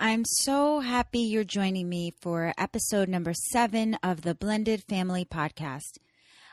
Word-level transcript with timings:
I'm 0.00 0.24
so 0.24 0.78
happy 0.78 1.18
you're 1.18 1.42
joining 1.42 1.88
me 1.88 2.12
for 2.20 2.54
episode 2.56 3.08
number 3.08 3.32
seven 3.34 3.96
of 4.00 4.22
the 4.22 4.32
Blended 4.32 4.84
Family 4.88 5.24
Podcast. 5.24 5.98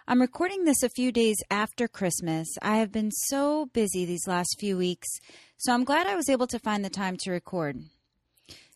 I'm 0.08 0.20
recording 0.20 0.63
this 0.63 0.81
a 0.81 0.90
few 0.90 1.12
days 1.12 1.38
after 1.52 1.88
Christmas. 1.88 2.48
I 2.63 2.77
have 2.77 2.91
been 2.91 3.12
so 3.12 3.68
busy 3.68 4.04
these 4.04 4.26
last 4.26 4.55
few 4.59 4.77
weeks, 4.77 5.08
so 5.58 5.73
I'm 5.73 5.84
glad 5.84 6.08
I 6.08 6.16
was 6.16 6.27
able 6.27 6.48
to 6.48 6.58
find 6.58 6.84
the 6.84 6.90
time 6.90 7.18
to 7.18 7.31
record. 7.31 7.84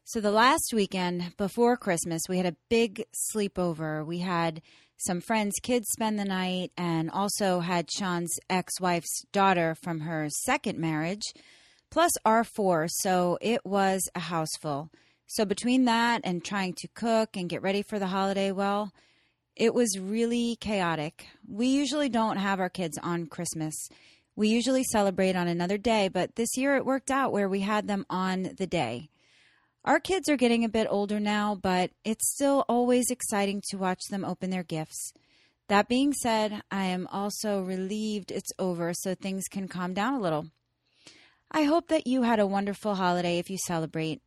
So, 0.04 0.22
the 0.22 0.30
last 0.30 0.72
weekend 0.72 1.36
before 1.36 1.76
Christmas, 1.76 2.22
we 2.30 2.38
had 2.38 2.45
a 2.45 2.56
big 2.70 3.06
sleepover. 3.36 4.06
We 4.06 4.20
had 4.20 4.62
some 4.98 5.20
friends' 5.20 5.56
kids 5.64 5.88
spend 5.90 6.20
the 6.20 6.26
night 6.26 6.73
and 6.78 7.09
also 7.09 7.62
had 7.62 7.90
Sean's 7.90 8.38
ex 8.52 8.80
wife's 8.80 9.26
daughter 9.31 9.73
from 9.73 10.02
her 10.02 10.28
second 10.30 10.78
marriage, 10.78 11.34
plus 11.90 12.12
R4, 12.26 12.90
So, 12.90 13.38
it 13.42 13.66
was 13.66 14.02
a 14.16 14.20
house 14.20 14.56
full. 14.62 14.90
So, 15.28 15.45
between 15.45 15.86
that 15.86 16.22
and 16.23 16.44
trying 16.44 16.73
to 16.80 16.88
cook 16.88 17.36
and 17.36 17.50
get 17.50 17.62
ready 17.62 17.81
for 17.81 18.00
the 18.00 18.08
holiday, 18.08 18.52
well, 18.52 18.92
it 19.56 19.73
was 19.73 20.00
really 20.00 20.56
chaotic. 20.56 21.28
We 21.48 21.68
usually 21.68 22.09
don't 22.09 22.38
have 22.38 22.59
our 22.59 22.70
kids 22.70 22.98
on 22.98 23.28
Christmas. 23.28 23.76
We 24.36 24.48
usually 24.48 24.86
celebrate 24.86 25.36
on 25.36 25.50
another 25.50 25.78
day, 25.78 26.08
but 26.08 26.36
this 26.36 26.56
year 26.56 26.78
it 26.78 26.86
worked 26.86 27.12
out 27.12 27.34
where 27.34 27.50
we 27.50 27.59
had 27.59 27.88
them 27.88 28.06
on 28.09 28.56
the 28.58 28.68
day. 28.68 29.09
Our 29.84 30.00
kids 30.00 30.30
are 30.30 30.38
getting 30.38 30.64
a 30.64 30.70
bit 30.70 30.88
older 30.90 31.20
now, 31.20 31.56
but 31.56 31.92
it's 32.06 32.31
still 32.34 32.64
always 32.70 33.12
exciting 33.12 33.62
to 33.70 33.78
watch 33.78 34.02
them 34.09 34.24
open 34.24 34.50
their 34.50 34.64
gifts. 34.64 35.14
That 35.68 35.88
being 35.88 36.14
said, 36.14 36.62
I 36.72 36.86
am 36.86 37.08
also 37.12 37.62
relieved 37.62 38.31
it's 38.31 38.52
over 38.58 38.94
so 38.94 39.14
things 39.14 39.46
can 39.50 39.68
calm 39.68 39.94
down 39.94 40.14
a 40.14 40.20
little. 40.22 40.48
I 41.52 41.64
hope 41.64 41.88
that 41.88 42.05
you 42.05 42.22
had 42.22 42.39
a 42.39 42.47
wonderful 42.47 42.95
holiday 42.95 43.39
if 43.39 43.50
you 43.50 43.58
celebrate. 43.66 44.22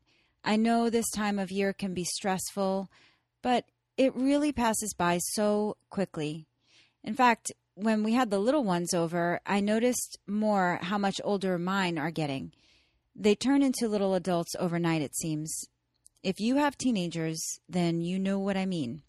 I 0.45 0.57
know 0.57 0.91
this 0.91 1.09
time 1.11 1.39
of 1.39 1.53
year 1.53 1.73
can 1.73 1.95
be 1.95 2.05
stressful, 2.05 2.91
but 3.43 3.65
it 3.97 4.15
really 4.17 4.51
passes 4.53 4.93
by 4.93 5.19
so 5.19 5.77
quickly. 5.89 6.49
In 7.05 7.15
fact, 7.15 7.53
when 7.75 8.03
we 8.03 8.15
had 8.15 8.31
the 8.31 8.41
little 8.41 8.65
ones 8.65 8.93
over, 8.93 9.41
I 9.47 9.61
noticed 9.61 10.19
more 10.27 10.81
how 10.83 10.99
much 10.99 11.21
older 11.23 11.59
mine 11.59 11.97
are 11.97 12.11
getting. 12.11 12.53
They 13.15 13.35
turn 13.35 13.63
into 13.63 13.89
little 13.89 14.15
adults 14.15 14.57
overnight, 14.59 15.03
it 15.03 15.17
seems. 15.17 15.69
If 16.23 16.41
you 16.41 16.57
have 16.57 16.77
teenagers, 16.77 17.41
then 17.69 18.01
you 18.01 18.19
know 18.19 18.39
what 18.39 18.57
I 18.57 18.67
mean. 18.67 19.03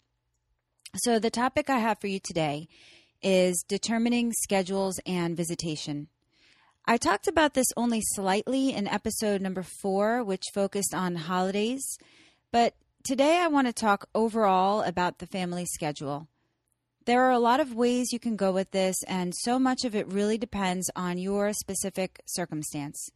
So, 0.96 1.18
the 1.18 1.30
topic 1.30 1.68
I 1.68 1.78
have 1.78 1.98
for 1.98 2.06
you 2.06 2.20
today 2.22 2.68
is 3.22 3.64
determining 3.66 4.32
schedules 4.32 5.00
and 5.04 5.36
visitation. 5.36 6.08
I 6.86 6.98
talked 6.98 7.28
about 7.28 7.54
this 7.54 7.68
only 7.78 8.02
slightly 8.02 8.74
in 8.74 8.86
episode 8.86 9.40
number 9.40 9.62
four, 9.62 10.22
which 10.22 10.42
focused 10.52 10.94
on 10.94 11.16
holidays, 11.16 11.96
but 12.52 12.74
today 13.02 13.38
I 13.38 13.48
want 13.48 13.68
to 13.68 13.72
talk 13.72 14.06
overall 14.14 14.82
about 14.82 15.18
the 15.18 15.26
family 15.26 15.64
schedule. 15.64 16.28
There 17.06 17.22
are 17.22 17.30
a 17.30 17.38
lot 17.38 17.60
of 17.60 17.74
ways 17.74 18.12
you 18.12 18.18
can 18.18 18.36
go 18.36 18.52
with 18.52 18.70
this, 18.72 18.96
and 19.08 19.32
so 19.34 19.58
much 19.58 19.84
of 19.84 19.94
it 19.94 20.12
really 20.12 20.36
depends 20.36 20.90
on 20.94 21.16
your 21.16 21.54
specific 21.54 22.20
circumstance. 22.26 23.08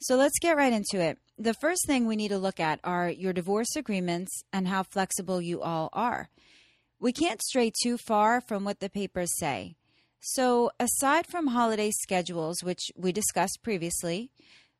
So 0.00 0.16
let's 0.16 0.40
get 0.40 0.56
right 0.56 0.72
into 0.72 1.00
it. 1.00 1.18
The 1.38 1.54
first 1.54 1.86
thing 1.86 2.06
we 2.06 2.16
need 2.16 2.28
to 2.28 2.38
look 2.38 2.58
at 2.58 2.80
are 2.82 3.08
your 3.08 3.32
divorce 3.32 3.76
agreements 3.76 4.42
and 4.52 4.66
how 4.66 4.82
flexible 4.82 5.40
you 5.40 5.62
all 5.62 5.90
are. 5.92 6.28
We 6.98 7.12
can't 7.12 7.40
stray 7.40 7.70
too 7.84 7.98
far 7.98 8.40
from 8.40 8.64
what 8.64 8.80
the 8.80 8.90
papers 8.90 9.30
say. 9.38 9.76
So, 10.20 10.70
aside 10.80 11.26
from 11.26 11.48
holiday 11.48 11.90
schedules, 11.90 12.62
which 12.62 12.90
we 12.96 13.12
discussed 13.12 13.60
previously, 13.62 14.30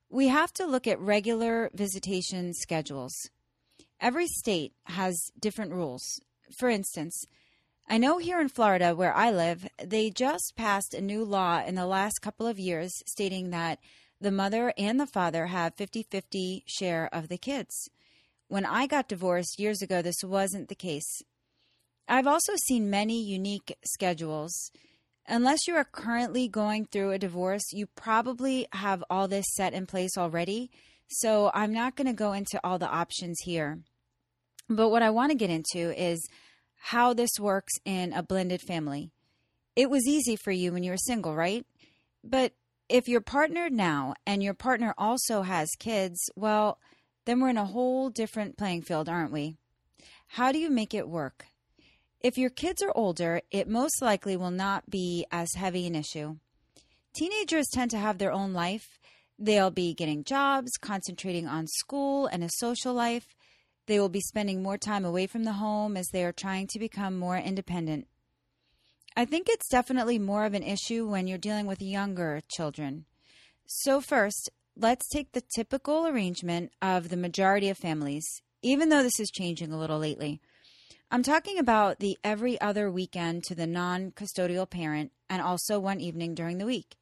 we 0.08 0.28
have 0.28 0.52
to 0.54 0.66
look 0.66 0.86
at 0.86 1.00
regular 1.00 1.70
visitation 1.74 2.52
schedules. 2.54 3.12
Every 4.00 4.26
state 4.26 4.72
has 4.84 5.16
different 5.38 5.72
rules. 5.72 6.02
For 6.58 6.68
instance, 6.68 7.24
I 7.88 7.98
know 7.98 8.18
here 8.18 8.40
in 8.40 8.48
Florida, 8.48 8.94
where 8.94 9.14
I 9.14 9.30
live, 9.30 9.68
they 9.82 10.10
just 10.10 10.54
passed 10.56 10.92
a 10.92 11.00
new 11.00 11.24
law 11.24 11.62
in 11.64 11.76
the 11.76 11.86
last 11.86 12.20
couple 12.20 12.46
of 12.46 12.58
years 12.58 12.92
stating 13.06 13.50
that 13.50 13.78
the 14.20 14.30
mother 14.30 14.72
and 14.76 14.98
the 14.98 15.06
father 15.06 15.46
have 15.46 15.74
50 15.76 16.04
50 16.10 16.64
share 16.66 17.08
of 17.12 17.28
the 17.28 17.38
kids. 17.38 17.88
When 18.48 18.64
I 18.64 18.86
got 18.86 19.08
divorced 19.08 19.60
years 19.60 19.82
ago, 19.82 20.02
this 20.02 20.22
wasn't 20.24 20.68
the 20.68 20.74
case. 20.74 21.22
I've 22.08 22.26
also 22.26 22.54
seen 22.66 22.90
many 22.90 23.22
unique 23.22 23.76
schedules. 23.84 24.70
Unless 25.28 25.66
you 25.66 25.74
are 25.74 25.84
currently 25.84 26.46
going 26.46 26.86
through 26.86 27.10
a 27.10 27.18
divorce, 27.18 27.64
you 27.72 27.86
probably 27.86 28.66
have 28.72 29.02
all 29.10 29.26
this 29.26 29.46
set 29.54 29.74
in 29.74 29.86
place 29.86 30.16
already. 30.16 30.70
So 31.08 31.50
I'm 31.52 31.72
not 31.72 31.96
going 31.96 32.06
to 32.06 32.12
go 32.12 32.32
into 32.32 32.60
all 32.62 32.78
the 32.78 32.88
options 32.88 33.38
here. 33.44 33.80
But 34.68 34.90
what 34.90 35.02
I 35.02 35.10
want 35.10 35.30
to 35.30 35.38
get 35.38 35.50
into 35.50 36.00
is 36.00 36.20
how 36.76 37.12
this 37.12 37.30
works 37.40 37.72
in 37.84 38.12
a 38.12 38.22
blended 38.22 38.60
family. 38.60 39.10
It 39.74 39.90
was 39.90 40.06
easy 40.06 40.36
for 40.36 40.52
you 40.52 40.72
when 40.72 40.82
you 40.82 40.92
were 40.92 40.96
single, 40.96 41.34
right? 41.34 41.66
But 42.22 42.52
if 42.88 43.08
you're 43.08 43.20
partnered 43.20 43.72
now 43.72 44.14
and 44.26 44.42
your 44.42 44.54
partner 44.54 44.94
also 44.96 45.42
has 45.42 45.68
kids, 45.78 46.18
well, 46.36 46.78
then 47.24 47.40
we're 47.40 47.48
in 47.48 47.56
a 47.56 47.64
whole 47.64 48.10
different 48.10 48.56
playing 48.56 48.82
field, 48.82 49.08
aren't 49.08 49.32
we? 49.32 49.56
How 50.28 50.52
do 50.52 50.58
you 50.58 50.70
make 50.70 50.94
it 50.94 51.08
work? 51.08 51.46
If 52.20 52.38
your 52.38 52.50
kids 52.50 52.82
are 52.82 52.92
older, 52.94 53.40
it 53.50 53.68
most 53.68 54.00
likely 54.00 54.36
will 54.36 54.50
not 54.50 54.90
be 54.90 55.26
as 55.30 55.54
heavy 55.54 55.86
an 55.86 55.94
issue. 55.94 56.36
Teenagers 57.14 57.68
tend 57.72 57.90
to 57.92 57.98
have 57.98 58.18
their 58.18 58.32
own 58.32 58.52
life. 58.52 58.98
They'll 59.38 59.70
be 59.70 59.94
getting 59.94 60.24
jobs, 60.24 60.72
concentrating 60.80 61.46
on 61.46 61.66
school 61.66 62.26
and 62.26 62.42
a 62.42 62.48
social 62.50 62.94
life. 62.94 63.34
They 63.86 64.00
will 64.00 64.08
be 64.08 64.20
spending 64.20 64.62
more 64.62 64.78
time 64.78 65.04
away 65.04 65.26
from 65.26 65.44
the 65.44 65.54
home 65.54 65.96
as 65.96 66.08
they 66.08 66.24
are 66.24 66.32
trying 66.32 66.66
to 66.68 66.78
become 66.78 67.18
more 67.18 67.36
independent. 67.36 68.08
I 69.16 69.24
think 69.24 69.48
it's 69.48 69.68
definitely 69.68 70.18
more 70.18 70.44
of 70.44 70.54
an 70.54 70.62
issue 70.62 71.06
when 71.08 71.26
you're 71.26 71.38
dealing 71.38 71.66
with 71.66 71.80
younger 71.80 72.40
children. 72.48 73.06
So, 73.66 74.00
first, 74.00 74.50
let's 74.76 75.08
take 75.08 75.32
the 75.32 75.42
typical 75.54 76.06
arrangement 76.06 76.72
of 76.82 77.08
the 77.08 77.16
majority 77.16 77.68
of 77.68 77.78
families, 77.78 78.26
even 78.62 78.88
though 78.88 79.02
this 79.02 79.18
is 79.18 79.30
changing 79.30 79.72
a 79.72 79.78
little 79.78 79.98
lately. 79.98 80.40
I'm 81.08 81.22
talking 81.22 81.56
about 81.56 82.00
the 82.00 82.18
every 82.24 82.60
other 82.60 82.90
weekend 82.90 83.44
to 83.44 83.54
the 83.54 83.66
non 83.66 84.10
custodial 84.10 84.68
parent 84.68 85.12
and 85.30 85.40
also 85.40 85.78
one 85.78 86.00
evening 86.00 86.34
during 86.34 86.58
the 86.58 86.66
week. 86.66 86.96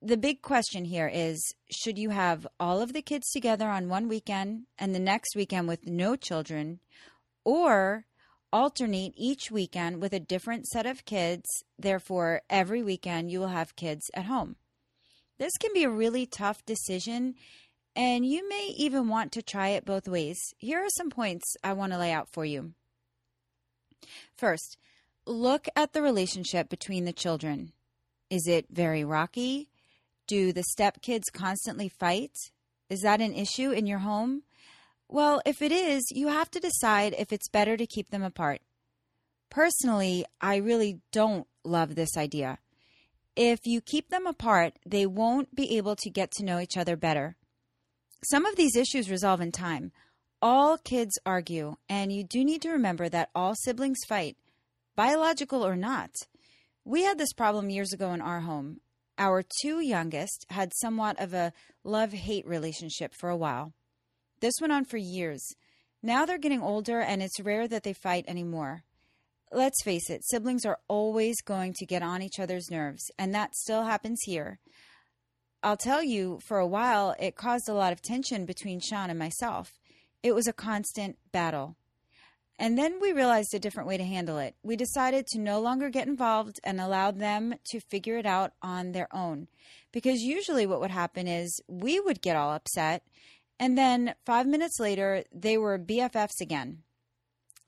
The 0.00 0.16
big 0.16 0.40
question 0.40 0.86
here 0.86 1.10
is 1.12 1.54
should 1.70 1.98
you 1.98 2.08
have 2.08 2.46
all 2.58 2.80
of 2.80 2.94
the 2.94 3.02
kids 3.02 3.30
together 3.30 3.68
on 3.68 3.90
one 3.90 4.08
weekend 4.08 4.62
and 4.78 4.94
the 4.94 4.98
next 4.98 5.36
weekend 5.36 5.68
with 5.68 5.86
no 5.86 6.16
children, 6.16 6.80
or 7.44 8.06
alternate 8.50 9.12
each 9.14 9.50
weekend 9.50 10.00
with 10.00 10.14
a 10.14 10.18
different 10.18 10.66
set 10.66 10.86
of 10.86 11.04
kids. 11.04 11.44
Therefore, 11.78 12.40
every 12.48 12.82
weekend 12.82 13.30
you 13.30 13.40
will 13.40 13.48
have 13.48 13.76
kids 13.76 14.10
at 14.14 14.24
home. 14.24 14.56
This 15.38 15.52
can 15.60 15.72
be 15.74 15.84
a 15.84 15.90
really 15.90 16.24
tough 16.24 16.64
decision, 16.64 17.34
and 17.94 18.24
you 18.24 18.48
may 18.48 18.72
even 18.78 19.08
want 19.08 19.32
to 19.32 19.42
try 19.42 19.68
it 19.68 19.84
both 19.84 20.08
ways. 20.08 20.38
Here 20.56 20.78
are 20.78 20.88
some 20.96 21.10
points 21.10 21.56
I 21.62 21.74
want 21.74 21.92
to 21.92 21.98
lay 21.98 22.10
out 22.10 22.30
for 22.32 22.46
you. 22.46 22.72
First, 24.36 24.76
look 25.26 25.66
at 25.76 25.92
the 25.92 26.02
relationship 26.02 26.68
between 26.68 27.04
the 27.04 27.12
children. 27.12 27.72
Is 28.30 28.46
it 28.46 28.66
very 28.70 29.04
rocky? 29.04 29.68
Do 30.26 30.52
the 30.52 30.64
stepkids 30.76 31.32
constantly 31.32 31.88
fight? 31.88 32.32
Is 32.88 33.00
that 33.00 33.20
an 33.20 33.34
issue 33.34 33.70
in 33.70 33.86
your 33.86 33.98
home? 33.98 34.42
Well, 35.08 35.42
if 35.44 35.60
it 35.60 35.72
is, 35.72 36.02
you 36.10 36.28
have 36.28 36.50
to 36.52 36.60
decide 36.60 37.14
if 37.18 37.32
it's 37.32 37.48
better 37.48 37.76
to 37.76 37.86
keep 37.86 38.10
them 38.10 38.22
apart. 38.22 38.62
Personally, 39.50 40.24
I 40.40 40.56
really 40.56 41.00
don't 41.12 41.46
love 41.64 41.94
this 41.94 42.16
idea. 42.16 42.58
If 43.36 43.60
you 43.64 43.80
keep 43.80 44.08
them 44.08 44.26
apart, 44.26 44.78
they 44.86 45.06
won't 45.06 45.54
be 45.54 45.76
able 45.76 45.96
to 45.96 46.10
get 46.10 46.30
to 46.32 46.44
know 46.44 46.58
each 46.58 46.76
other 46.76 46.96
better. 46.96 47.36
Some 48.24 48.46
of 48.46 48.56
these 48.56 48.76
issues 48.76 49.10
resolve 49.10 49.40
in 49.40 49.52
time. 49.52 49.92
All 50.44 50.76
kids 50.76 51.16
argue, 51.24 51.76
and 51.88 52.12
you 52.12 52.24
do 52.24 52.44
need 52.44 52.62
to 52.62 52.70
remember 52.72 53.08
that 53.08 53.30
all 53.32 53.54
siblings 53.54 54.00
fight, 54.08 54.36
biological 54.96 55.64
or 55.64 55.76
not. 55.76 56.10
We 56.84 57.04
had 57.04 57.16
this 57.16 57.32
problem 57.32 57.70
years 57.70 57.92
ago 57.92 58.12
in 58.12 58.20
our 58.20 58.40
home. 58.40 58.80
our 59.18 59.42
two 59.62 59.80
youngest 59.80 60.46
had 60.50 60.72
somewhat 60.74 61.20
of 61.20 61.32
a 61.32 61.52
love 61.84 62.12
hate 62.12 62.46
relationship 62.46 63.14
for 63.14 63.28
a 63.30 63.36
while. 63.36 63.72
This 64.40 64.54
went 64.60 64.72
on 64.72 64.84
for 64.84 64.96
years. 64.96 65.46
Now 66.02 66.26
they're 66.26 66.38
getting 66.38 66.62
older, 66.62 67.00
and 67.00 67.22
it's 67.22 67.40
rare 67.40 67.68
that 67.68 67.84
they 67.84 67.92
fight 67.92 68.24
anymore. 68.26 68.82
Let's 69.52 69.82
face 69.84 70.10
it, 70.10 70.24
siblings 70.24 70.64
are 70.64 70.78
always 70.88 71.40
going 71.42 71.74
to 71.74 71.86
get 71.86 72.02
on 72.02 72.22
each 72.22 72.40
other's 72.40 72.70
nerves, 72.70 73.10
and 73.18 73.34
that 73.34 73.54
still 73.54 73.84
happens 73.84 74.18
here. 74.24 74.58
I'll 75.62 75.76
tell 75.76 76.02
you, 76.02 76.40
for 76.44 76.58
a 76.58 76.66
while, 76.66 77.14
it 77.20 77.36
caused 77.36 77.68
a 77.68 77.74
lot 77.74 77.92
of 77.92 78.02
tension 78.02 78.44
between 78.46 78.80
Sean 78.80 79.10
and 79.10 79.18
myself. 79.18 79.70
It 80.22 80.34
was 80.34 80.46
a 80.46 80.52
constant 80.52 81.18
battle. 81.32 81.76
And 82.58 82.78
then 82.78 83.00
we 83.00 83.12
realized 83.12 83.54
a 83.54 83.58
different 83.58 83.88
way 83.88 83.96
to 83.96 84.04
handle 84.04 84.38
it. 84.38 84.54
We 84.62 84.76
decided 84.76 85.26
to 85.28 85.40
no 85.40 85.60
longer 85.60 85.90
get 85.90 86.06
involved 86.06 86.60
and 86.62 86.80
allow 86.80 87.10
them 87.10 87.54
to 87.70 87.80
figure 87.80 88.18
it 88.18 88.26
out 88.26 88.52
on 88.62 88.92
their 88.92 89.08
own. 89.12 89.48
Because 89.90 90.20
usually 90.20 90.66
what 90.66 90.80
would 90.80 90.90
happen 90.90 91.26
is 91.26 91.60
we 91.66 91.98
would 91.98 92.22
get 92.22 92.36
all 92.36 92.52
upset, 92.52 93.02
and 93.58 93.76
then 93.76 94.14
five 94.24 94.46
minutes 94.46 94.78
later, 94.78 95.24
they 95.32 95.58
were 95.58 95.78
BFFs 95.78 96.40
again. 96.40 96.82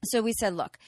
So 0.04 0.22
we 0.22 0.32
said, 0.32 0.54
look, 0.54 0.78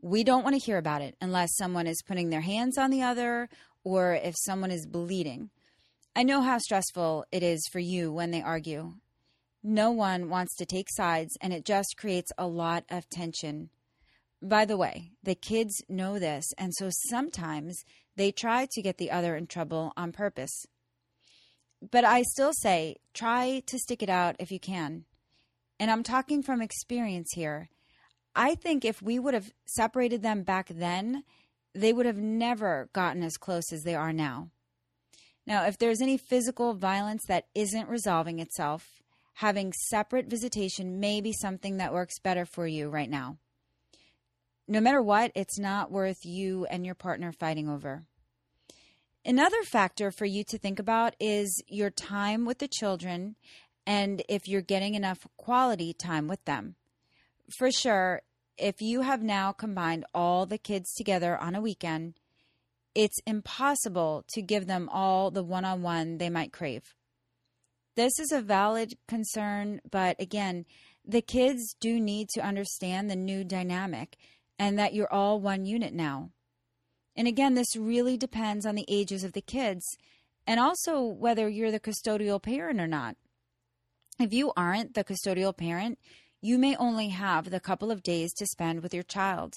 we 0.00 0.22
don't 0.22 0.44
want 0.44 0.54
to 0.54 0.64
hear 0.64 0.78
about 0.78 1.02
it 1.02 1.16
unless 1.20 1.56
someone 1.56 1.86
is 1.86 2.02
putting 2.06 2.30
their 2.30 2.42
hands 2.42 2.78
on 2.78 2.90
the 2.90 3.02
other 3.02 3.48
or 3.84 4.14
if 4.14 4.34
someone 4.36 4.70
is 4.70 4.86
bleeding. 4.86 5.50
I 6.14 6.22
know 6.22 6.40
how 6.40 6.58
stressful 6.58 7.26
it 7.32 7.42
is 7.42 7.66
for 7.72 7.78
you 7.78 8.12
when 8.12 8.30
they 8.30 8.42
argue. 8.42 8.94
No 9.68 9.90
one 9.90 10.28
wants 10.28 10.54
to 10.58 10.64
take 10.64 10.86
sides, 10.88 11.36
and 11.40 11.52
it 11.52 11.64
just 11.64 11.96
creates 11.96 12.30
a 12.38 12.46
lot 12.46 12.84
of 12.88 13.08
tension. 13.08 13.70
By 14.40 14.64
the 14.64 14.76
way, 14.76 15.10
the 15.24 15.34
kids 15.34 15.82
know 15.88 16.20
this, 16.20 16.44
and 16.56 16.72
so 16.72 16.88
sometimes 17.08 17.82
they 18.14 18.30
try 18.30 18.68
to 18.70 18.80
get 18.80 18.98
the 18.98 19.10
other 19.10 19.34
in 19.34 19.48
trouble 19.48 19.92
on 19.96 20.12
purpose. 20.12 20.66
But 21.90 22.04
I 22.04 22.22
still 22.22 22.52
say 22.52 22.98
try 23.12 23.60
to 23.66 23.76
stick 23.76 24.04
it 24.04 24.08
out 24.08 24.36
if 24.38 24.52
you 24.52 24.60
can. 24.60 25.04
And 25.80 25.90
I'm 25.90 26.04
talking 26.04 26.44
from 26.44 26.62
experience 26.62 27.32
here. 27.34 27.68
I 28.36 28.54
think 28.54 28.84
if 28.84 29.02
we 29.02 29.18
would 29.18 29.34
have 29.34 29.50
separated 29.64 30.22
them 30.22 30.44
back 30.44 30.68
then, 30.68 31.24
they 31.74 31.92
would 31.92 32.06
have 32.06 32.18
never 32.18 32.88
gotten 32.92 33.24
as 33.24 33.36
close 33.36 33.72
as 33.72 33.82
they 33.82 33.96
are 33.96 34.12
now. 34.12 34.50
Now, 35.44 35.66
if 35.66 35.76
there's 35.76 36.00
any 36.00 36.18
physical 36.18 36.74
violence 36.74 37.24
that 37.26 37.48
isn't 37.56 37.88
resolving 37.88 38.38
itself, 38.38 39.02
having 39.36 39.70
separate 39.90 40.26
visitation 40.30 40.98
may 40.98 41.20
be 41.20 41.30
something 41.30 41.76
that 41.76 41.92
works 41.92 42.18
better 42.18 42.46
for 42.46 42.66
you 42.66 42.88
right 42.88 43.10
now. 43.10 43.36
No 44.66 44.80
matter 44.80 45.02
what, 45.02 45.30
it's 45.34 45.58
not 45.58 45.92
worth 45.92 46.24
you 46.24 46.64
and 46.70 46.86
your 46.86 46.94
partner 46.94 47.32
fighting 47.32 47.68
over. 47.68 48.04
Another 49.26 49.62
factor 49.62 50.10
for 50.10 50.24
you 50.24 50.42
to 50.44 50.56
think 50.56 50.78
about 50.78 51.14
is 51.20 51.62
your 51.68 51.90
time 51.90 52.46
with 52.46 52.58
the 52.58 52.68
children 52.68 53.36
and 53.86 54.22
if 54.26 54.48
you're 54.48 54.62
getting 54.62 54.94
enough 54.94 55.26
quality 55.36 55.92
time 55.92 56.28
with 56.28 56.42
them. 56.46 56.76
For 57.58 57.70
sure, 57.70 58.22
if 58.56 58.80
you 58.80 59.02
have 59.02 59.22
now 59.22 59.52
combined 59.52 60.06
all 60.14 60.46
the 60.46 60.58
kids 60.58 60.94
together 60.94 61.36
on 61.36 61.54
a 61.54 61.60
weekend, 61.60 62.14
it's 62.94 63.20
impossible 63.26 64.24
to 64.30 64.40
give 64.40 64.66
them 64.66 64.88
all 64.90 65.30
the 65.30 65.44
one 65.44 65.66
on 65.66 65.82
one 65.82 66.16
they 66.16 66.30
might 66.30 66.54
crave. 66.54 66.94
This 67.96 68.18
is 68.18 68.30
a 68.30 68.42
valid 68.42 68.98
concern, 69.08 69.80
but 69.90 70.20
again, 70.20 70.66
the 71.02 71.22
kids 71.22 71.74
do 71.80 71.98
need 71.98 72.28
to 72.34 72.44
understand 72.44 73.08
the 73.08 73.16
new 73.16 73.42
dynamic 73.42 74.16
and 74.58 74.78
that 74.78 74.92
you're 74.92 75.12
all 75.12 75.40
one 75.40 75.64
unit 75.64 75.94
now. 75.94 76.30
And 77.16 77.26
again, 77.26 77.54
this 77.54 77.74
really 77.74 78.18
depends 78.18 78.66
on 78.66 78.74
the 78.74 78.84
ages 78.86 79.24
of 79.24 79.32
the 79.32 79.40
kids 79.40 79.96
and 80.46 80.60
also 80.60 81.00
whether 81.02 81.48
you're 81.48 81.70
the 81.70 81.80
custodial 81.80 82.42
parent 82.42 82.80
or 82.80 82.86
not. 82.86 83.16
If 84.20 84.34
you 84.34 84.52
aren't 84.58 84.92
the 84.92 85.04
custodial 85.04 85.56
parent, 85.56 85.98
you 86.42 86.58
may 86.58 86.76
only 86.76 87.08
have 87.08 87.48
the 87.48 87.60
couple 87.60 87.90
of 87.90 88.02
days 88.02 88.34
to 88.34 88.46
spend 88.46 88.82
with 88.82 88.92
your 88.92 89.02
child. 89.02 89.54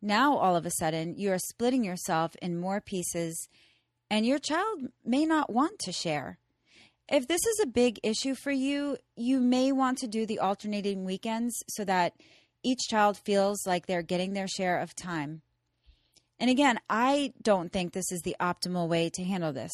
Now, 0.00 0.36
all 0.36 0.56
of 0.56 0.64
a 0.64 0.70
sudden, 0.70 1.16
you 1.18 1.30
are 1.30 1.38
splitting 1.38 1.84
yourself 1.84 2.36
in 2.40 2.58
more 2.58 2.80
pieces, 2.80 3.48
and 4.10 4.24
your 4.24 4.38
child 4.38 4.88
may 5.04 5.26
not 5.26 5.52
want 5.52 5.78
to 5.80 5.92
share. 5.92 6.38
If 7.08 7.28
this 7.28 7.46
is 7.46 7.60
a 7.60 7.66
big 7.66 8.00
issue 8.02 8.34
for 8.34 8.50
you, 8.50 8.96
you 9.14 9.38
may 9.40 9.70
want 9.70 9.98
to 9.98 10.08
do 10.08 10.26
the 10.26 10.40
alternating 10.40 11.04
weekends 11.04 11.54
so 11.68 11.84
that 11.84 12.14
each 12.64 12.88
child 12.88 13.16
feels 13.16 13.64
like 13.64 13.86
they're 13.86 14.02
getting 14.02 14.32
their 14.32 14.48
share 14.48 14.80
of 14.80 14.96
time. 14.96 15.42
And 16.40 16.50
again, 16.50 16.80
I 16.90 17.32
don't 17.40 17.72
think 17.72 17.92
this 17.92 18.10
is 18.10 18.22
the 18.22 18.36
optimal 18.40 18.88
way 18.88 19.08
to 19.10 19.24
handle 19.24 19.52
this. 19.52 19.72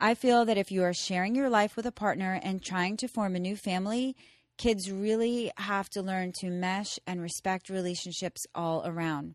I 0.00 0.14
feel 0.14 0.44
that 0.44 0.56
if 0.56 0.70
you 0.70 0.84
are 0.84 0.94
sharing 0.94 1.34
your 1.34 1.50
life 1.50 1.76
with 1.76 1.86
a 1.86 1.92
partner 1.92 2.38
and 2.42 2.62
trying 2.62 2.96
to 2.98 3.08
form 3.08 3.34
a 3.34 3.40
new 3.40 3.56
family, 3.56 4.16
kids 4.56 4.90
really 4.90 5.50
have 5.56 5.90
to 5.90 6.02
learn 6.02 6.32
to 6.40 6.50
mesh 6.50 6.98
and 7.06 7.20
respect 7.20 7.68
relationships 7.68 8.46
all 8.54 8.86
around. 8.86 9.34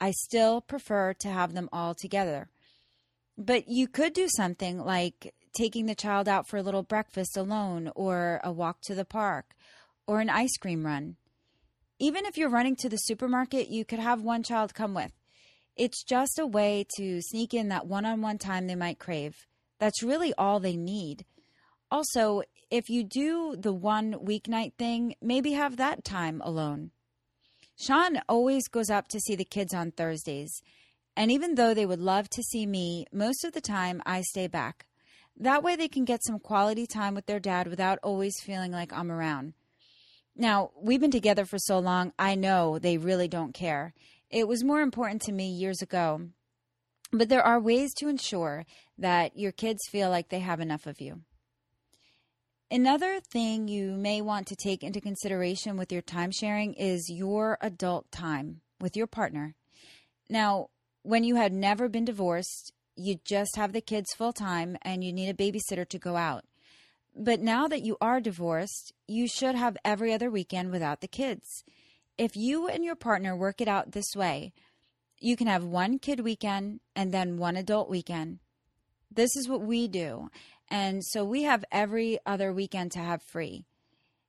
I 0.00 0.12
still 0.12 0.60
prefer 0.60 1.14
to 1.20 1.28
have 1.28 1.52
them 1.52 1.68
all 1.72 1.94
together. 1.94 2.48
But 3.36 3.68
you 3.68 3.86
could 3.86 4.14
do 4.14 4.28
something 4.28 4.78
like 4.78 5.34
taking 5.54 5.86
the 5.86 5.94
child 5.94 6.28
out 6.28 6.48
for 6.48 6.56
a 6.56 6.62
little 6.62 6.82
breakfast 6.82 7.36
alone, 7.36 7.90
or 7.94 8.40
a 8.44 8.52
walk 8.52 8.80
to 8.82 8.94
the 8.94 9.04
park, 9.04 9.54
or 10.06 10.20
an 10.20 10.30
ice 10.30 10.56
cream 10.56 10.84
run. 10.84 11.16
Even 11.98 12.26
if 12.26 12.36
you're 12.36 12.50
running 12.50 12.76
to 12.76 12.88
the 12.88 12.96
supermarket, 12.96 13.68
you 13.68 13.84
could 13.84 14.00
have 14.00 14.20
one 14.20 14.42
child 14.42 14.74
come 14.74 14.94
with. 14.94 15.12
It's 15.76 16.04
just 16.04 16.38
a 16.38 16.46
way 16.46 16.86
to 16.96 17.20
sneak 17.20 17.54
in 17.54 17.68
that 17.68 17.86
one 17.86 18.04
on 18.04 18.20
one 18.20 18.38
time 18.38 18.66
they 18.66 18.74
might 18.74 18.98
crave. 18.98 19.46
That's 19.78 20.02
really 20.02 20.32
all 20.38 20.60
they 20.60 20.76
need. 20.76 21.24
Also, 21.90 22.42
if 22.70 22.88
you 22.88 23.04
do 23.04 23.56
the 23.56 23.72
one 23.72 24.14
weeknight 24.14 24.74
thing, 24.74 25.14
maybe 25.22 25.52
have 25.52 25.76
that 25.76 26.04
time 26.04 26.40
alone. 26.44 26.90
Sean 27.76 28.20
always 28.28 28.68
goes 28.68 28.90
up 28.90 29.08
to 29.08 29.20
see 29.20 29.34
the 29.34 29.44
kids 29.44 29.74
on 29.74 29.90
Thursdays, 29.90 30.62
and 31.16 31.30
even 31.30 31.54
though 31.54 31.74
they 31.74 31.86
would 31.86 32.00
love 32.00 32.28
to 32.30 32.42
see 32.42 32.66
me, 32.66 33.06
most 33.12 33.44
of 33.44 33.52
the 33.52 33.60
time 33.60 34.02
I 34.06 34.22
stay 34.22 34.46
back. 34.46 34.86
That 35.36 35.62
way 35.62 35.76
they 35.76 35.88
can 35.88 36.04
get 36.04 36.24
some 36.24 36.38
quality 36.38 36.86
time 36.86 37.14
with 37.14 37.26
their 37.26 37.40
dad 37.40 37.66
without 37.66 37.98
always 38.02 38.40
feeling 38.40 38.72
like 38.72 38.92
I'm 38.92 39.10
around. 39.10 39.54
Now, 40.36 40.70
we've 40.80 41.00
been 41.00 41.10
together 41.10 41.44
for 41.44 41.58
so 41.58 41.78
long, 41.78 42.12
I 42.18 42.34
know 42.34 42.78
they 42.78 42.98
really 42.98 43.28
don't 43.28 43.54
care. 43.54 43.94
It 44.30 44.48
was 44.48 44.64
more 44.64 44.80
important 44.80 45.22
to 45.22 45.32
me 45.32 45.48
years 45.48 45.80
ago. 45.80 46.28
But 47.12 47.28
there 47.28 47.42
are 47.42 47.60
ways 47.60 47.94
to 47.98 48.08
ensure 48.08 48.66
that 48.98 49.38
your 49.38 49.52
kids 49.52 49.86
feel 49.88 50.10
like 50.10 50.28
they 50.28 50.40
have 50.40 50.58
enough 50.58 50.86
of 50.86 51.00
you. 51.00 51.20
Another 52.70 53.20
thing 53.20 53.68
you 53.68 53.92
may 53.92 54.20
want 54.20 54.48
to 54.48 54.56
take 54.56 54.82
into 54.82 55.00
consideration 55.00 55.76
with 55.76 55.92
your 55.92 56.02
time 56.02 56.32
sharing 56.32 56.74
is 56.74 57.08
your 57.08 57.56
adult 57.60 58.10
time 58.10 58.62
with 58.80 58.96
your 58.96 59.06
partner. 59.06 59.54
Now, 60.28 60.70
when 61.02 61.22
you 61.22 61.36
had 61.36 61.52
never 61.52 61.88
been 61.88 62.04
divorced, 62.04 62.72
you 62.96 63.16
just 63.24 63.56
have 63.56 63.72
the 63.72 63.80
kids 63.80 64.14
full 64.14 64.32
time 64.32 64.76
and 64.82 65.02
you 65.02 65.12
need 65.12 65.28
a 65.28 65.34
babysitter 65.34 65.88
to 65.88 65.98
go 65.98 66.16
out. 66.16 66.44
But 67.16 67.40
now 67.40 67.68
that 67.68 67.82
you 67.82 67.96
are 68.00 68.20
divorced, 68.20 68.92
you 69.06 69.28
should 69.28 69.54
have 69.54 69.76
every 69.84 70.12
other 70.12 70.30
weekend 70.30 70.70
without 70.70 71.00
the 71.00 71.08
kids. 71.08 71.64
If 72.18 72.36
you 72.36 72.68
and 72.68 72.84
your 72.84 72.96
partner 72.96 73.36
work 73.36 73.60
it 73.60 73.68
out 73.68 73.92
this 73.92 74.14
way, 74.16 74.52
you 75.20 75.36
can 75.36 75.46
have 75.46 75.64
one 75.64 75.98
kid 75.98 76.20
weekend 76.20 76.80
and 76.94 77.12
then 77.12 77.38
one 77.38 77.56
adult 77.56 77.88
weekend. 77.88 78.40
This 79.12 79.36
is 79.36 79.48
what 79.48 79.62
we 79.62 79.86
do. 79.86 80.28
And 80.68 81.04
so 81.04 81.24
we 81.24 81.44
have 81.44 81.64
every 81.70 82.18
other 82.26 82.52
weekend 82.52 82.92
to 82.92 82.98
have 82.98 83.22
free. 83.22 83.64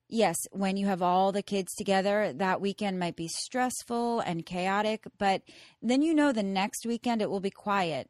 Yes, 0.07 0.37
when 0.51 0.77
you 0.77 0.85
have 0.85 1.01
all 1.01 1.31
the 1.31 1.41
kids 1.41 1.73
together, 1.73 2.31
that 2.33 2.61
weekend 2.61 2.99
might 2.99 3.15
be 3.15 3.27
stressful 3.27 4.19
and 4.19 4.45
chaotic, 4.45 5.05
but 5.17 5.41
then 5.81 6.03
you 6.03 6.13
know 6.13 6.31
the 6.31 6.43
next 6.43 6.85
weekend 6.85 7.23
it 7.23 7.29
will 7.31 7.39
be 7.39 7.49
quiet 7.49 8.09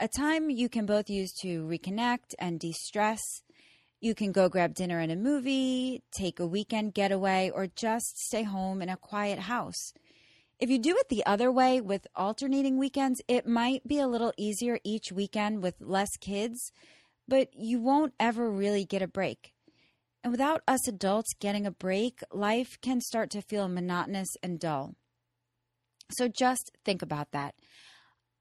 a 0.00 0.08
time 0.08 0.50
you 0.50 0.68
can 0.68 0.86
both 0.86 1.08
use 1.08 1.32
to 1.42 1.64
reconnect 1.64 2.34
and 2.38 2.58
de 2.58 2.72
stress. 2.72 3.20
You 4.00 4.14
can 4.14 4.32
go 4.32 4.48
grab 4.48 4.74
dinner 4.74 4.98
and 4.98 5.12
a 5.12 5.16
movie, 5.16 6.02
take 6.16 6.40
a 6.40 6.46
weekend 6.46 6.94
getaway, 6.94 7.50
or 7.54 7.66
just 7.66 8.18
stay 8.18 8.42
home 8.42 8.82
in 8.82 8.88
a 8.88 8.96
quiet 8.96 9.38
house. 9.38 9.92
If 10.58 10.70
you 10.70 10.78
do 10.78 10.96
it 10.96 11.08
the 11.08 11.24
other 11.26 11.50
way 11.50 11.80
with 11.80 12.06
alternating 12.14 12.78
weekends, 12.78 13.20
it 13.28 13.46
might 13.46 13.86
be 13.86 13.98
a 13.98 14.06
little 14.06 14.32
easier 14.36 14.78
each 14.84 15.12
weekend 15.12 15.62
with 15.62 15.74
less 15.80 16.16
kids, 16.20 16.72
but 17.28 17.48
you 17.52 17.80
won't 17.80 18.14
ever 18.18 18.50
really 18.50 18.84
get 18.84 19.02
a 19.02 19.08
break. 19.08 19.52
And 20.24 20.30
without 20.30 20.62
us 20.68 20.86
adults 20.86 21.34
getting 21.40 21.66
a 21.66 21.72
break, 21.72 22.20
life 22.32 22.78
can 22.80 23.00
start 23.00 23.30
to 23.30 23.42
feel 23.42 23.68
monotonous 23.68 24.28
and 24.42 24.60
dull. 24.60 24.94
So 26.12 26.28
just 26.28 26.70
think 26.84 27.02
about 27.02 27.32
that. 27.32 27.54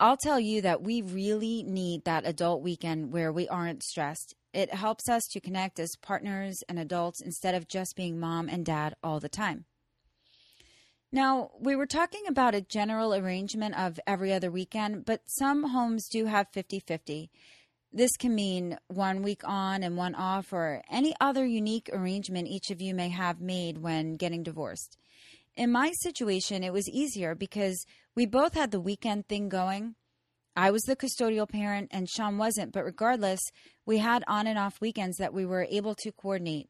I'll 0.01 0.17
tell 0.17 0.39
you 0.39 0.63
that 0.63 0.81
we 0.81 1.03
really 1.03 1.61
need 1.61 2.05
that 2.05 2.25
adult 2.25 2.63
weekend 2.63 3.13
where 3.13 3.31
we 3.31 3.47
aren't 3.47 3.83
stressed. 3.83 4.33
It 4.51 4.73
helps 4.73 5.07
us 5.07 5.21
to 5.29 5.39
connect 5.39 5.79
as 5.79 5.91
partners 6.01 6.57
and 6.67 6.79
adults 6.79 7.21
instead 7.21 7.53
of 7.53 7.67
just 7.67 7.95
being 7.95 8.19
mom 8.19 8.49
and 8.49 8.65
dad 8.65 8.95
all 9.03 9.19
the 9.19 9.29
time. 9.29 9.65
Now, 11.11 11.51
we 11.59 11.75
were 11.75 11.85
talking 11.85 12.23
about 12.27 12.55
a 12.55 12.61
general 12.61 13.13
arrangement 13.13 13.77
of 13.77 13.99
every 14.07 14.33
other 14.33 14.49
weekend, 14.49 15.05
but 15.05 15.21
some 15.27 15.69
homes 15.69 16.07
do 16.09 16.25
have 16.25 16.47
50 16.51 16.79
50. 16.79 17.29
This 17.93 18.17
can 18.17 18.33
mean 18.33 18.79
one 18.87 19.21
week 19.21 19.41
on 19.43 19.83
and 19.83 19.97
one 19.97 20.15
off, 20.15 20.51
or 20.51 20.81
any 20.89 21.13
other 21.21 21.45
unique 21.45 21.91
arrangement 21.93 22.47
each 22.47 22.71
of 22.71 22.81
you 22.81 22.95
may 22.95 23.09
have 23.09 23.39
made 23.39 23.77
when 23.77 24.15
getting 24.15 24.41
divorced. 24.41 24.97
In 25.61 25.71
my 25.71 25.91
situation, 25.91 26.63
it 26.63 26.73
was 26.73 26.89
easier 26.89 27.35
because 27.35 27.85
we 28.15 28.25
both 28.25 28.55
had 28.55 28.71
the 28.71 28.81
weekend 28.81 29.27
thing 29.27 29.47
going. 29.47 29.93
I 30.55 30.71
was 30.71 30.81
the 30.81 30.95
custodial 30.95 31.47
parent 31.47 31.89
and 31.91 32.09
Sean 32.09 32.39
wasn't, 32.39 32.73
but 32.73 32.83
regardless, 32.83 33.39
we 33.85 33.99
had 33.99 34.23
on 34.25 34.47
and 34.47 34.57
off 34.57 34.81
weekends 34.81 35.17
that 35.17 35.35
we 35.35 35.45
were 35.45 35.67
able 35.69 35.93
to 35.99 36.11
coordinate. 36.11 36.67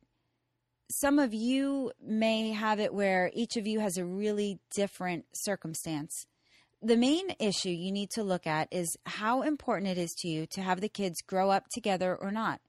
Some 0.92 1.20
of 1.20 1.34
you 1.34 1.94
may 2.06 2.52
have 2.52 2.82
it 2.82 2.94
where 2.94 3.32
each 3.34 3.56
of 3.56 3.66
you 3.66 3.80
has 3.80 3.96
a 3.96 4.04
really 4.04 4.60
different 4.76 5.24
circumstance 5.32 6.26
the 6.82 6.98
main 6.98 7.36
issue 7.40 7.70
you 7.70 7.92
need 7.92 8.10
to 8.10 8.24
look 8.24 8.48
at 8.48 8.68
is 8.72 8.98
how 9.06 9.44
important 9.44 9.88
it 9.88 10.00
is 10.00 10.12
to 10.18 10.28
you 10.28 10.48
to 10.48 10.62
have 10.62 10.82
the 10.82 10.90
kids 10.90 11.22
grow 11.22 11.52
up 11.52 11.66
together 11.72 12.16
or 12.16 12.32
not. 12.32 12.60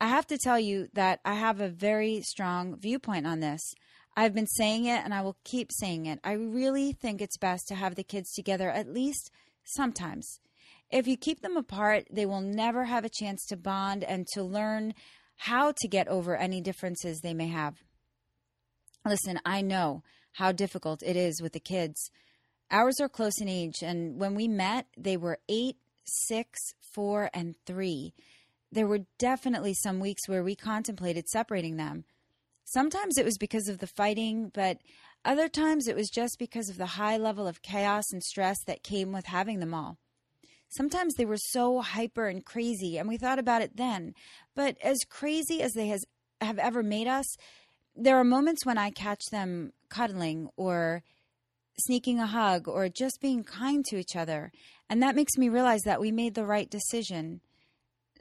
I 0.00 0.06
have 0.06 0.26
to 0.28 0.38
tell 0.38 0.58
you 0.58 0.88
that 0.94 1.20
I 1.24 1.34
have 1.34 1.60
a 1.60 1.68
very 1.68 2.22
strong 2.22 2.76
viewpoint 2.78 3.26
on 3.26 3.40
this. 3.40 3.60
I've 4.16 4.34
been 4.34 4.46
saying 4.46 4.84
it 4.84 5.04
and 5.04 5.14
I 5.14 5.22
will 5.22 5.36
keep 5.44 5.70
saying 5.72 6.06
it. 6.06 6.20
I 6.22 6.32
really 6.32 6.92
think 6.92 7.20
it's 7.20 7.38
best 7.38 7.66
to 7.68 7.74
have 7.74 7.94
the 7.94 8.04
kids 8.04 8.32
together 8.32 8.70
at 8.70 8.92
least 8.92 9.30
sometimes. 9.64 10.40
If 10.90 11.06
you 11.06 11.16
keep 11.16 11.40
them 11.40 11.56
apart, 11.56 12.06
they 12.10 12.26
will 12.26 12.42
never 12.42 12.84
have 12.84 13.04
a 13.04 13.10
chance 13.10 13.46
to 13.46 13.56
bond 13.56 14.04
and 14.04 14.26
to 14.34 14.42
learn 14.42 14.94
how 15.36 15.72
to 15.80 15.88
get 15.88 16.08
over 16.08 16.36
any 16.36 16.60
differences 16.60 17.20
they 17.20 17.32
may 17.32 17.48
have. 17.48 17.76
Listen, 19.04 19.40
I 19.44 19.62
know 19.62 20.02
how 20.32 20.52
difficult 20.52 21.02
it 21.02 21.16
is 21.16 21.40
with 21.42 21.52
the 21.52 21.60
kids. 21.60 22.10
Ours 22.70 23.00
are 23.00 23.08
close 23.08 23.40
in 23.40 23.48
age, 23.48 23.82
and 23.82 24.20
when 24.20 24.34
we 24.34 24.48
met, 24.48 24.86
they 24.96 25.16
were 25.16 25.38
eight, 25.48 25.76
six, 26.04 26.58
four, 26.94 27.30
and 27.34 27.54
three. 27.66 28.14
There 28.70 28.86
were 28.86 29.06
definitely 29.18 29.74
some 29.74 29.98
weeks 29.98 30.28
where 30.28 30.44
we 30.44 30.54
contemplated 30.54 31.28
separating 31.28 31.76
them. 31.76 32.04
Sometimes 32.72 33.18
it 33.18 33.24
was 33.26 33.36
because 33.36 33.68
of 33.68 33.78
the 33.78 33.86
fighting, 33.86 34.50
but 34.54 34.78
other 35.26 35.46
times 35.46 35.86
it 35.86 35.94
was 35.94 36.08
just 36.08 36.38
because 36.38 36.70
of 36.70 36.78
the 36.78 36.86
high 36.86 37.18
level 37.18 37.46
of 37.46 37.60
chaos 37.60 38.04
and 38.12 38.22
stress 38.22 38.56
that 38.66 38.82
came 38.82 39.12
with 39.12 39.26
having 39.26 39.60
them 39.60 39.74
all. 39.74 39.98
Sometimes 40.70 41.14
they 41.14 41.26
were 41.26 41.36
so 41.36 41.82
hyper 41.82 42.28
and 42.28 42.46
crazy, 42.46 42.96
and 42.96 43.08
we 43.08 43.18
thought 43.18 43.38
about 43.38 43.60
it 43.60 43.76
then. 43.76 44.14
But 44.56 44.78
as 44.82 45.04
crazy 45.06 45.60
as 45.60 45.72
they 45.74 45.88
has, 45.88 46.02
have 46.40 46.58
ever 46.58 46.82
made 46.82 47.06
us, 47.06 47.26
there 47.94 48.16
are 48.16 48.24
moments 48.24 48.64
when 48.64 48.78
I 48.78 48.88
catch 48.88 49.26
them 49.30 49.74
cuddling 49.90 50.48
or 50.56 51.02
sneaking 51.78 52.20
a 52.20 52.26
hug 52.26 52.68
or 52.68 52.88
just 52.88 53.20
being 53.20 53.44
kind 53.44 53.84
to 53.86 53.98
each 53.98 54.16
other. 54.16 54.50
And 54.88 55.02
that 55.02 55.14
makes 55.14 55.36
me 55.36 55.50
realize 55.50 55.82
that 55.82 56.00
we 56.00 56.10
made 56.10 56.34
the 56.34 56.46
right 56.46 56.70
decision. 56.70 57.42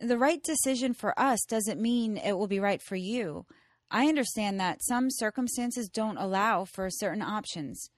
The 0.01 0.17
right 0.17 0.43
decision 0.43 0.93
for 0.93 1.17
us 1.17 1.39
doesn't 1.47 1.81
mean 1.81 2.17
it 2.17 2.37
will 2.37 2.47
be 2.47 2.59
right 2.59 2.81
for 2.81 2.97
you. 2.97 3.45
I 3.93 4.07
understand 4.07 4.57
that 4.59 4.81
some 4.81 5.11
circumstances 5.11 5.89
don't 5.89 6.17
allow 6.17 6.63
for 6.63 6.89
certain 6.89 7.21
options. 7.21 7.89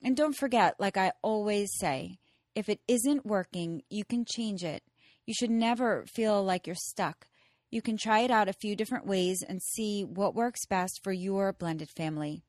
And 0.00 0.16
don't 0.16 0.36
forget, 0.36 0.76
like 0.78 0.96
I 0.96 1.10
always 1.22 1.72
say, 1.76 2.18
if 2.54 2.68
it 2.68 2.80
isn't 2.86 3.26
working, 3.26 3.82
you 3.90 4.04
can 4.04 4.24
change 4.24 4.62
it. 4.62 4.84
You 5.26 5.34
should 5.34 5.50
never 5.50 6.04
feel 6.06 6.42
like 6.44 6.68
you're 6.68 6.76
stuck. 6.76 7.26
You 7.68 7.82
can 7.82 7.96
try 7.96 8.20
it 8.20 8.30
out 8.30 8.48
a 8.48 8.52
few 8.52 8.76
different 8.76 9.06
ways 9.06 9.42
and 9.46 9.60
see 9.60 10.04
what 10.04 10.36
works 10.36 10.66
best 10.66 11.00
for 11.02 11.12
your 11.12 11.52
blended 11.52 11.88
family. 11.88 12.44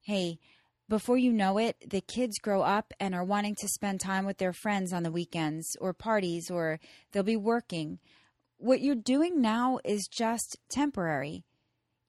Hey, 0.00 0.38
before 0.88 1.16
you 1.16 1.32
know 1.32 1.58
it, 1.58 1.76
the 1.88 2.00
kids 2.00 2.38
grow 2.40 2.62
up 2.62 2.92
and 2.98 3.14
are 3.14 3.24
wanting 3.24 3.54
to 3.60 3.68
spend 3.68 4.00
time 4.00 4.26
with 4.26 4.38
their 4.38 4.52
friends 4.52 4.92
on 4.92 5.04
the 5.04 5.12
weekends 5.12 5.76
or 5.80 5.92
parties, 5.92 6.50
or 6.50 6.80
they'll 7.12 7.22
be 7.22 7.36
working. 7.36 8.00
What 8.58 8.80
you're 8.80 8.94
doing 8.94 9.40
now 9.40 9.78
is 9.84 10.08
just 10.08 10.58
temporary. 10.68 11.44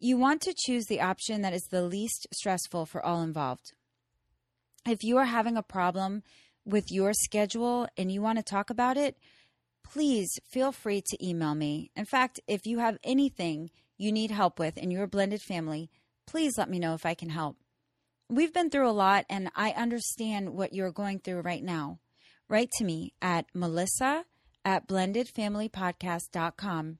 You 0.03 0.17
want 0.17 0.41
to 0.41 0.53
choose 0.53 0.87
the 0.87 0.99
option 0.99 1.43
that 1.43 1.53
is 1.53 1.63
the 1.71 1.83
least 1.83 2.27
stressful 2.33 2.87
for 2.87 3.01
all 3.05 3.21
involved. 3.21 3.71
If 4.85 5.01
you 5.01 5.17
are 5.17 5.23
having 5.23 5.55
a 5.55 5.63
problem 5.63 6.23
with 6.65 6.91
your 6.91 7.13
schedule 7.13 7.87
and 7.95 8.11
you 8.11 8.21
want 8.21 8.37
to 8.37 8.43
talk 8.43 8.69
about 8.69 8.97
it, 8.97 9.15
please 9.81 10.29
feel 10.51 10.73
free 10.73 11.01
to 11.07 11.25
email 11.25 11.55
me. 11.55 11.89
In 11.95 12.03
fact, 12.03 12.41
if 12.49 12.67
you 12.67 12.79
have 12.79 12.97
anything 13.01 13.69
you 13.97 14.11
need 14.11 14.29
help 14.29 14.59
with 14.59 14.77
in 14.77 14.91
your 14.91 15.07
blended 15.07 15.41
family, 15.41 15.89
please 16.27 16.57
let 16.57 16.69
me 16.69 16.79
know 16.79 16.95
if 16.95 17.05
I 17.05 17.13
can 17.13 17.29
help. 17.29 17.55
We've 18.29 18.51
been 18.51 18.69
through 18.69 18.89
a 18.89 18.91
lot, 18.91 19.23
and 19.29 19.51
I 19.55 19.71
understand 19.71 20.49
what 20.49 20.73
you're 20.73 20.91
going 20.91 21.19
through 21.19 21.43
right 21.43 21.63
now. 21.63 21.99
Write 22.49 22.71
to 22.71 22.83
me 22.83 23.13
at 23.21 23.45
melissa 23.53 24.25
at 24.65 24.85
blendedfamilypodcast.com. 24.85 26.97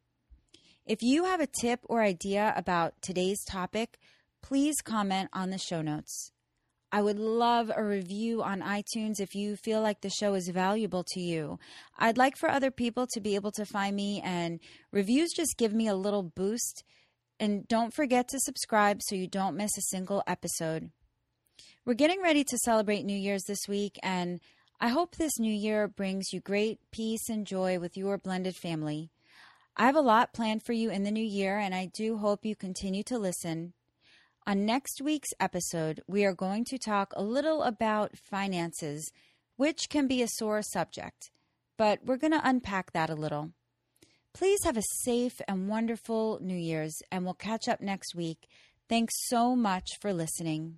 If 0.86 1.02
you 1.02 1.24
have 1.24 1.40
a 1.40 1.48
tip 1.48 1.80
or 1.86 2.04
idea 2.04 2.54
about 2.58 3.02
today's 3.02 3.42
topic, 3.46 3.98
please 4.42 4.82
comment 4.84 5.30
on 5.32 5.50
the 5.50 5.58
show 5.58 5.82
notes. 5.82 6.34
I 6.92 7.02
would 7.02 7.18
love 7.18 7.72
a 7.74 7.82
review 7.82 8.44
on 8.44 8.60
iTunes 8.60 9.22
if 9.22 9.34
you 9.34 9.56
feel 9.56 9.82
like 9.82 10.02
the 10.02 10.10
show 10.10 10.34
is 10.34 10.50
valuable 10.50 11.06
to 11.14 11.22
you. 11.22 11.58
I'd 11.98 12.18
like 12.18 12.36
for 12.36 12.50
other 12.50 12.70
people 12.70 13.08
to 13.14 13.22
be 13.22 13.36
able 13.36 13.52
to 13.54 13.66
find 13.66 13.96
me, 13.96 14.22
and 14.26 14.60
reviews 14.92 15.32
just 15.34 15.56
give 15.58 15.74
me 15.74 15.88
a 15.88 15.96
little 15.96 16.22
boost. 16.22 16.84
And 17.40 17.66
don't 17.70 17.94
forget 17.94 18.28
to 18.28 18.40
subscribe 18.42 19.02
so 19.02 19.16
you 19.16 19.28
don't 19.28 19.56
miss 19.56 19.78
a 19.78 19.82
single 19.84 20.22
episode. 20.28 20.92
We're 21.86 21.94
getting 21.94 22.22
ready 22.22 22.44
to 22.44 22.58
celebrate 22.58 23.06
New 23.06 23.18
Year's 23.18 23.46
this 23.46 23.70
week, 23.70 23.98
and 24.04 24.42
I 24.82 24.90
hope 24.90 25.16
this 25.16 25.40
new 25.40 25.54
year 25.54 25.88
brings 25.88 26.34
you 26.34 26.42
great 26.42 26.80
peace 26.92 27.30
and 27.30 27.48
joy 27.48 27.80
with 27.80 27.96
your 27.96 28.18
blended 28.18 28.58
family. 28.58 29.13
I 29.76 29.88
have 29.88 29.96
a 29.96 30.02
lot 30.02 30.34
planned 30.34 30.62
for 30.62 30.74
you 30.74 30.92
in 30.92 31.04
the 31.04 31.12
new 31.12 31.24
year, 31.24 31.58
and 31.58 31.74
I 31.74 31.88
do 31.88 32.18
hope 32.18 32.46
you 32.46 32.56
continue 32.56 33.02
to 33.04 33.18
listen. 33.18 33.74
On 34.46 34.66
next 34.66 35.02
week's 35.02 35.34
episode, 35.40 36.02
we 36.06 36.24
are 36.26 36.34
going 36.34 36.64
to 36.66 36.78
talk 36.78 37.12
a 37.16 37.24
little 37.24 37.64
about 37.64 38.16
finances, 38.16 39.12
which 39.56 39.90
can 39.90 40.08
be 40.08 40.22
a 40.22 40.28
sore 40.28 40.62
subject, 40.62 41.32
but 41.76 42.06
we're 42.06 42.18
going 42.18 42.34
to 42.34 42.48
unpack 42.48 42.92
that 42.92 43.10
a 43.10 43.16
little. 43.16 43.52
Please 44.32 44.64
have 44.64 44.78
a 44.78 44.84
safe 45.04 45.42
and 45.48 45.68
wonderful 45.68 46.38
New 46.40 46.58
Year's, 46.58 47.02
and 47.12 47.26
we'll 47.26 47.34
catch 47.34 47.68
up 47.68 47.82
next 47.82 48.14
week. 48.14 48.48
Thanks 48.88 49.14
so 49.28 49.56
much 49.56 49.88
for 50.00 50.14
listening. 50.14 50.78